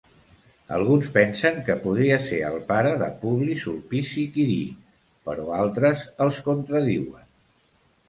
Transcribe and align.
Alguns 0.77 1.09
pensen 1.17 1.59
que 1.67 1.75
podria 1.83 2.17
ser 2.29 2.39
el 2.49 2.57
pare 2.73 2.95
de 3.03 3.11
Publi 3.21 3.59
Sulpici 3.67 4.27
Quirí, 4.39 4.59
però 5.31 5.49
altres 5.63 6.11
els 6.29 6.45
contradiuen. 6.53 7.33